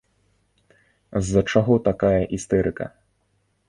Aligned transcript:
З-за 1.27 1.41
чаго 1.55 1.79
такая 1.91 2.19
істэрыка? 2.39 2.85